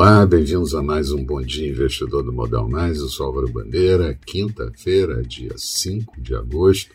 Olá, 0.00 0.24
bem-vindos 0.24 0.76
a 0.76 0.80
mais 0.80 1.10
um 1.10 1.24
Bom 1.24 1.42
Dia 1.42 1.70
Investidor 1.70 2.22
do 2.22 2.32
Modal 2.32 2.70
Mais. 2.70 2.98
Eu 2.98 3.08
sou 3.08 3.26
Álvaro 3.26 3.48
Bandeira, 3.48 4.14
quinta-feira, 4.14 5.24
dia 5.24 5.54
5 5.56 6.20
de 6.20 6.36
agosto, 6.36 6.94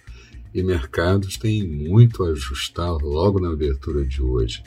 e 0.54 0.64
mercados 0.64 1.36
têm 1.36 1.68
muito 1.68 2.24
a 2.24 2.30
ajustar 2.30 2.94
logo 2.94 3.42
na 3.42 3.52
abertura 3.52 4.06
de 4.06 4.24
hoje. 4.24 4.64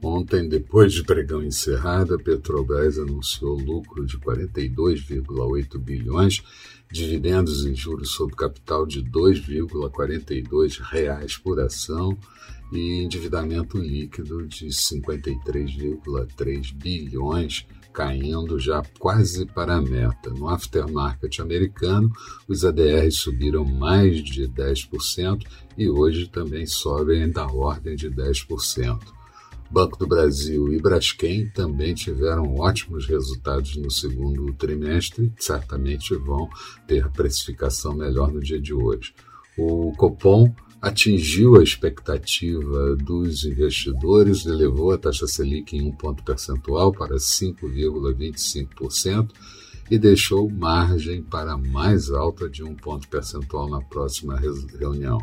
Ontem, 0.00 0.48
depois 0.48 0.92
de 0.92 1.02
pregão 1.02 1.42
encerrado, 1.42 2.14
a 2.14 2.18
Petrobras 2.18 2.96
anunciou 2.96 3.58
lucro 3.58 4.06
de 4.06 4.16
42,8 4.18 5.76
bilhões, 5.76 6.44
dividendos 6.92 7.66
em 7.66 7.74
juros 7.74 8.10
sobre 8.10 8.36
capital 8.36 8.86
de 8.86 9.02
2,42 9.02 10.80
reais 10.80 11.36
por 11.36 11.58
ação 11.58 12.16
e 12.72 13.02
endividamento 13.02 13.76
líquido 13.76 14.46
de 14.46 14.68
53,3 14.68 16.72
bilhões, 16.72 17.66
caindo 17.92 18.58
já 18.58 18.82
quase 18.98 19.46
para 19.46 19.76
a 19.76 19.82
meta. 19.82 20.30
No 20.30 20.48
aftermarket 20.48 21.40
americano, 21.40 22.10
os 22.48 22.64
ADRs 22.64 23.16
subiram 23.16 23.64
mais 23.64 24.22
de 24.22 24.48
10% 24.48 25.44
e 25.76 25.88
hoje 25.88 26.28
também 26.28 26.66
sobem 26.66 27.30
da 27.30 27.46
ordem 27.46 27.96
de 27.96 28.10
10%. 28.10 28.98
Banco 29.70 29.96
do 29.96 30.06
Brasil 30.06 30.72
e 30.72 30.80
Braskem 30.80 31.48
também 31.50 31.94
tiveram 31.94 32.56
ótimos 32.56 33.06
resultados 33.06 33.76
no 33.76 33.88
segundo 33.88 34.52
trimestre 34.54 35.32
certamente 35.38 36.12
vão 36.16 36.48
ter 36.88 37.08
precificação 37.10 37.94
melhor 37.94 38.32
no 38.32 38.40
dia 38.40 38.60
de 38.60 38.74
hoje. 38.74 39.14
O 39.56 39.92
Copom 39.96 40.52
atingiu 40.80 41.56
a 41.56 41.62
expectativa 41.62 42.96
dos 42.96 43.44
investidores, 43.44 44.46
elevou 44.46 44.92
a 44.92 44.98
taxa 44.98 45.26
Selic 45.26 45.76
em 45.76 45.82
um 45.82 45.92
ponto 45.92 46.24
percentual 46.24 46.90
para 46.92 47.16
5,25% 47.16 49.28
e 49.90 49.98
deixou 49.98 50.48
margem 50.48 51.22
para 51.22 51.58
mais 51.58 52.10
alta 52.10 52.48
de 52.48 52.62
um 52.62 52.74
ponto 52.74 53.06
percentual 53.08 53.68
na 53.68 53.82
próxima 53.82 54.38
reunião. 54.38 55.18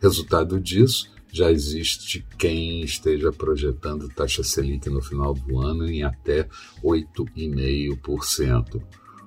Resultado 0.00 0.58
disso, 0.60 1.10
já 1.30 1.50
existe 1.50 2.24
quem 2.38 2.80
esteja 2.82 3.32
projetando 3.32 4.08
taxa 4.08 4.44
Selic 4.44 4.88
no 4.88 5.02
final 5.02 5.34
do 5.34 5.60
ano 5.60 5.86
em 5.88 6.02
até 6.02 6.48
8,5%. 6.84 8.80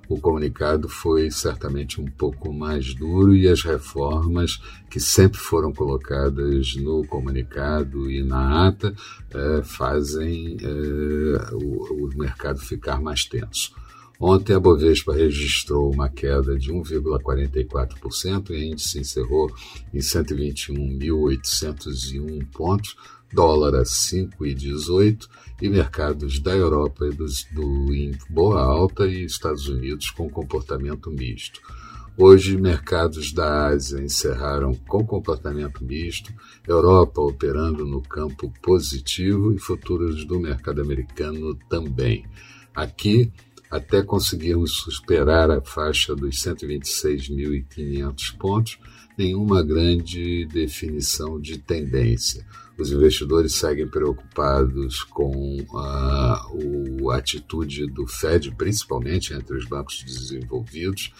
O 0.08 0.20
comunicado 0.20 0.88
foi 0.88 1.32
certamente 1.32 2.00
um 2.00 2.06
pouco 2.06 2.54
mais 2.54 2.94
duro 2.94 3.36
e 3.36 3.48
as 3.48 3.64
reformas 3.64 4.62
que 4.90 5.00
sempre 5.00 5.40
foram 5.40 5.74
colocadas 5.74 6.76
no 6.76 7.06
comunicado 7.08 8.10
e 8.10 8.24
na 8.24 8.68
ata 8.68 8.96
eh, 9.34 9.62
fazem 9.64 10.58
eh, 10.62 11.54
o, 11.54 12.06
o 12.06 12.18
mercado 12.18 12.60
ficar 12.60 13.02
mais 13.02 13.26
tenso. 13.26 13.74
Ontem 14.20 14.54
a 14.54 14.60
Bovespa 14.60 15.14
registrou 15.14 15.92
uma 15.92 16.08
queda 16.08 16.56
de 16.58 16.72
1,44% 16.72 18.50
e 18.50 18.54
o 18.54 18.58
índice 18.58 19.00
encerrou 19.00 19.52
em 19.94 20.00
121.801 20.00 22.48
pontos, 22.52 22.96
dólar 23.34 23.76
a 23.76 23.84
5,18 23.84 25.28
e 25.62 25.70
mercados 25.70 26.40
da 26.40 26.56
Europa 26.56 27.06
e 27.06 27.12
do, 27.12 27.26
do, 27.54 27.94
em 27.94 28.18
boa 28.30 28.62
alta 28.62 29.06
e 29.06 29.26
Estados 29.26 29.68
Unidos 29.68 30.10
com 30.12 30.30
comportamento 30.30 31.12
misto. 31.12 31.60
Hoje, 32.18 32.56
mercados 32.56 33.34
da 33.34 33.68
Ásia 33.68 34.02
encerraram 34.02 34.74
com 34.88 35.06
comportamento 35.06 35.84
misto, 35.84 36.34
Europa 36.66 37.20
operando 37.20 37.86
no 37.86 38.02
campo 38.02 38.54
positivo 38.62 39.52
e 39.52 39.60
futuros 39.60 40.24
do 40.24 40.40
mercado 40.40 40.82
americano 40.82 41.54
também. 41.68 42.26
Aqui, 42.74 43.34
até 43.76 44.02
conseguirmos 44.02 44.72
superar 44.72 45.52
a 45.52 45.62
faixa 45.62 46.16
dos 46.16 46.38
126.500 46.42 48.38
pontos, 48.38 48.80
nenhuma 49.18 49.64
grande 49.64 50.46
definição 50.46 51.40
de 51.40 51.58
tendência. 51.58 52.46
Os 52.78 52.92
investidores 52.92 53.56
seguem 53.56 53.88
preocupados 53.88 55.04
com 55.04 55.58
a, 55.76 56.46
a 57.12 57.16
atitude 57.16 57.88
do 57.88 58.06
Fed, 58.06 58.54
principalmente 58.56 59.34
entre 59.34 59.58
os 59.58 59.66
bancos 59.66 60.04
desenvolvidos, 60.04 61.14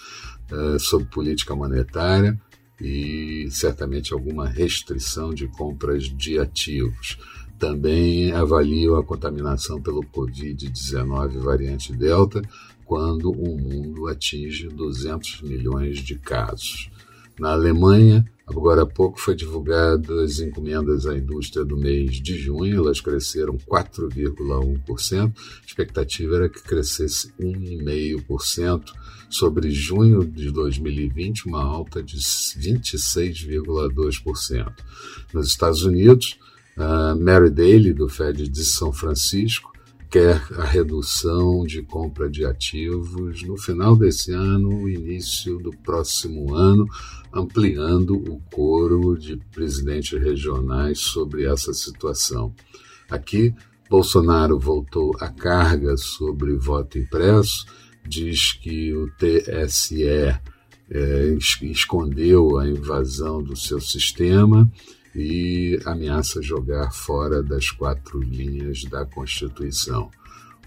uh, 0.52 0.80
sobre 0.80 1.08
política 1.08 1.56
monetária 1.56 2.40
e 2.80 3.48
certamente 3.52 4.14
alguma 4.14 4.48
restrição 4.50 5.34
de 5.34 5.48
compras 5.48 6.04
de 6.04 6.38
ativos 6.38 7.18
também 7.60 8.32
avaliam 8.32 8.96
a 8.96 9.04
contaminação 9.04 9.82
pelo 9.82 10.02
Covid-19 10.02 11.40
variante 11.40 11.94
Delta 11.94 12.42
quando 12.86 13.32
o 13.32 13.58
mundo 13.58 14.08
atinge 14.08 14.68
200 14.68 15.42
milhões 15.42 16.00
de 16.00 16.16
casos. 16.16 16.90
Na 17.40 17.52
Alemanha, 17.52 18.26
agora 18.48 18.84
há 18.84 18.86
pouco 18.86 19.20
foi 19.20 19.36
divulgado 19.36 20.20
as 20.20 20.40
encomendas 20.40 21.06
à 21.06 21.18
indústria 21.18 21.66
do 21.66 21.76
mês 21.76 22.22
de 22.22 22.38
junho, 22.38 22.78
elas 22.78 23.02
cresceram 23.02 23.58
4,1%, 23.58 25.28
a 25.28 25.32
expectativa 25.66 26.36
era 26.36 26.48
que 26.48 26.64
crescesse 26.64 27.34
1,5%, 27.40 28.94
sobre 29.30 29.70
junho 29.72 30.24
de 30.24 30.50
2020, 30.52 31.48
uma 31.48 31.62
alta 31.62 32.02
de 32.02 32.16
26,2%. 32.18 34.72
Nos 35.34 35.48
Estados 35.48 35.84
Unidos, 35.84 36.40
Uh, 36.78 37.16
Mary 37.18 37.50
Daly, 37.50 37.94
do 37.94 38.10
Fed 38.10 38.50
de 38.50 38.66
São 38.66 38.92
Francisco, 38.92 39.72
quer 40.10 40.42
a 40.58 40.64
redução 40.64 41.66
de 41.66 41.82
compra 41.82 42.30
de 42.30 42.46
ativos 42.46 43.44
no 43.44 43.58
final 43.58 43.96
desse 43.96 44.32
ano, 44.32 44.90
início 44.90 45.58
do 45.58 45.72
próximo 45.72 46.54
ano, 46.54 46.86
ampliando 47.34 48.16
o 48.16 48.42
coro 48.52 49.18
de 49.18 49.38
presidentes 49.54 50.20
regionais 50.20 51.00
sobre 51.00 51.46
essa 51.46 51.74
situação. 51.74 52.54
Aqui, 53.10 53.54
Bolsonaro 53.90 54.60
voltou 54.60 55.12
à 55.20 55.30
carga 55.30 55.96
sobre 55.96 56.56
voto 56.56 56.98
impresso, 56.98 57.66
diz 58.08 58.54
que 58.54 58.94
o 58.94 59.10
TSE 59.18 60.04
é, 60.06 60.40
escondeu 61.62 62.58
a 62.58 62.68
invasão 62.68 63.42
do 63.42 63.56
seu 63.56 63.80
sistema 63.80 64.70
e 65.16 65.80
ameaça 65.86 66.42
jogar 66.42 66.92
fora 66.92 67.42
das 67.42 67.72
quatro 67.72 68.20
linhas 68.20 68.84
da 68.84 69.06
Constituição. 69.06 70.12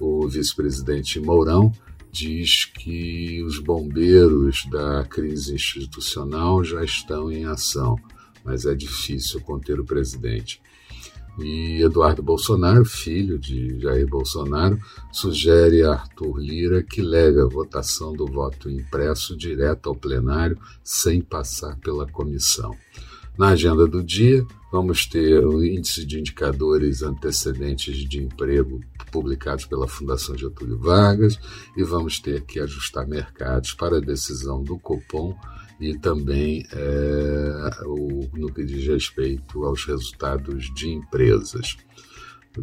O 0.01 0.27
vice-presidente 0.27 1.21
Mourão 1.21 1.71
diz 2.11 2.65
que 2.65 3.43
os 3.45 3.59
bombeiros 3.59 4.65
da 4.71 5.05
crise 5.05 5.55
institucional 5.55 6.65
já 6.65 6.83
estão 6.83 7.31
em 7.31 7.45
ação, 7.45 7.97
mas 8.43 8.65
é 8.65 8.75
difícil 8.75 9.41
conter 9.43 9.79
o 9.79 9.85
presidente. 9.85 10.63
E 11.39 11.83
Eduardo 11.83 12.21
Bolsonaro, 12.21 12.85
filho 12.85 13.39
de 13.39 13.79
Jair 13.79 14.09
Bolsonaro, 14.09 14.79
sugere 15.13 15.85
a 15.85 15.93
Arthur 15.93 16.39
Lira 16.39 16.83
que 16.83 17.01
leve 17.01 17.41
a 17.41 17.45
votação 17.45 18.13
do 18.13 18.27
voto 18.27 18.69
impresso 18.69 19.37
direto 19.37 19.89
ao 19.89 19.95
plenário 19.95 20.59
sem 20.83 21.21
passar 21.21 21.77
pela 21.79 22.11
comissão. 22.11 22.75
Na 23.39 23.51
agenda 23.51 23.87
do 23.87 24.03
dia, 24.03 24.45
vamos 24.73 25.07
ter 25.07 25.47
o 25.47 25.65
índice 25.65 26.05
de 26.05 26.19
indicadores 26.19 27.05
antecedentes 27.05 27.97
de 27.99 28.21
emprego 28.21 28.81
publicados 29.13 29.65
pela 29.65 29.87
Fundação 29.87 30.37
Getúlio 30.37 30.77
Vargas 30.77 31.39
e 31.77 31.85
vamos 31.85 32.19
ter 32.19 32.43
que 32.43 32.59
ajustar 32.59 33.07
mercados 33.07 33.73
para 33.75 33.99
a 33.99 34.01
decisão 34.01 34.61
do 34.61 34.77
Copom 34.77 35.39
e 35.81 35.97
também 35.97 36.67
é, 36.73 37.71
o, 37.87 38.29
no 38.37 38.53
que 38.53 38.65
diz 38.65 38.85
respeito 38.85 39.65
aos 39.65 39.85
resultados 39.85 40.75
de 40.75 40.89
empresas. 40.89 41.77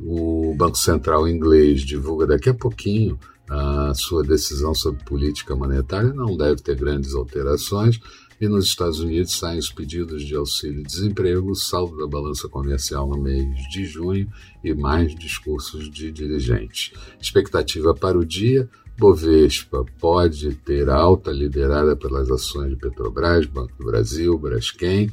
O 0.03 0.53
Banco 0.57 0.77
Central 0.77 1.25
inglês 1.25 1.83
divulga 1.83 2.27
daqui 2.27 2.49
a 2.49 2.53
pouquinho 2.53 3.17
a 3.49 3.93
sua 3.93 4.23
decisão 4.23 4.73
sobre 4.73 5.03
política 5.05 5.55
monetária, 5.55 6.11
não 6.13 6.35
deve 6.35 6.61
ter 6.61 6.75
grandes 6.75 7.13
alterações, 7.13 7.99
e 8.39 8.47
nos 8.47 8.65
Estados 8.65 8.99
Unidos 8.99 9.37
saem 9.37 9.59
os 9.59 9.69
pedidos 9.69 10.23
de 10.23 10.35
auxílio-desemprego, 10.35 11.55
saldo 11.55 11.97
da 11.97 12.07
balança 12.07 12.49
comercial 12.49 13.07
no 13.07 13.21
mês 13.21 13.47
de 13.69 13.85
junho 13.85 14.29
e 14.63 14.73
mais 14.73 15.15
discursos 15.15 15.89
de 15.89 16.11
dirigentes. 16.11 16.91
Expectativa 17.21 17.93
para 17.93 18.17
o 18.17 18.25
dia: 18.25 18.69
Bovespa 18.97 19.85
pode 19.99 20.55
ter 20.55 20.89
alta 20.89 21.31
liderada 21.31 21.95
pelas 21.95 22.29
ações 22.31 22.69
de 22.69 22.75
Petrobras, 22.75 23.45
Banco 23.45 23.73
do 23.77 23.85
Brasil, 23.85 24.37
Braskem, 24.37 25.11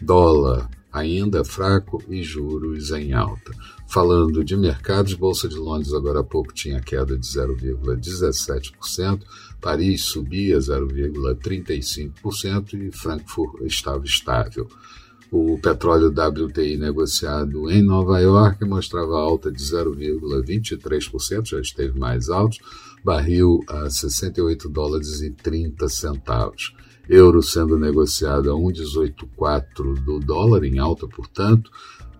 dólar 0.00 0.68
ainda 0.92 1.44
fraco 1.44 2.02
e 2.08 2.22
juros 2.22 2.90
em 2.90 3.12
alta. 3.12 3.52
Falando 3.88 4.44
de 4.44 4.56
mercados, 4.56 5.14
Bolsa 5.14 5.48
de 5.48 5.56
Londres 5.56 5.92
agora 5.92 6.20
há 6.20 6.24
pouco 6.24 6.52
tinha 6.52 6.80
queda 6.80 7.18
de 7.18 7.26
0,17%, 7.26 9.22
Paris 9.60 10.02
subia 10.02 10.58
0,35% 10.58 12.74
e 12.74 12.92
Frankfurt 12.92 13.62
estava 13.62 14.04
estável. 14.04 14.68
O 15.30 15.58
petróleo 15.58 16.08
WTI 16.08 16.76
negociado 16.76 17.70
em 17.70 17.82
Nova 17.82 18.20
York 18.20 18.62
mostrava 18.66 19.18
alta 19.18 19.50
de 19.50 19.62
0,23%, 19.62 21.48
já 21.48 21.58
esteve 21.58 21.98
mais 21.98 22.28
alto, 22.28 22.58
barril 23.02 23.64
a 23.66 23.88
68 23.88 24.68
dólares 24.68 25.22
e 25.22 25.30
30 25.30 25.88
centavos. 25.88 26.74
Euro 27.08 27.42
sendo 27.42 27.78
negociado 27.78 28.50
a 28.50 28.54
1,184 28.54 29.94
do 29.94 30.20
dólar, 30.20 30.64
em 30.64 30.78
alta, 30.78 31.06
portanto. 31.06 31.70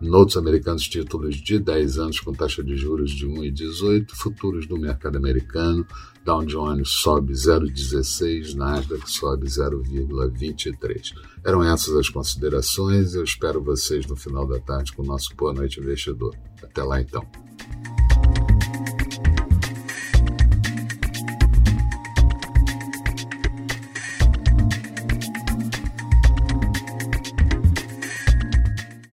Notos 0.00 0.36
americanos, 0.36 0.82
títulos 0.88 1.36
de 1.36 1.60
10 1.60 1.98
anos 1.98 2.18
com 2.18 2.32
taxa 2.32 2.62
de 2.64 2.76
juros 2.76 3.12
de 3.12 3.24
1,18, 3.24 4.10
futuros 4.10 4.66
do 4.66 4.76
mercado 4.76 5.16
americano, 5.16 5.86
Dow 6.24 6.44
Jones 6.44 6.88
sobe 6.88 7.32
0,16, 7.32 8.54
Nasdaq 8.54 9.08
sobe 9.08 9.46
0,23. 9.46 11.12
Eram 11.44 11.62
essas 11.62 11.96
as 11.96 12.08
considerações. 12.08 13.14
Eu 13.14 13.24
espero 13.24 13.62
vocês 13.62 14.06
no 14.06 14.16
final 14.16 14.46
da 14.46 14.58
tarde 14.58 14.92
com 14.92 15.02
o 15.02 15.06
nosso 15.06 15.34
Boa 15.36 15.52
Noite 15.52 15.80
Investidor. 15.80 16.36
Até 16.62 16.82
lá 16.82 17.00
então. 17.00 17.24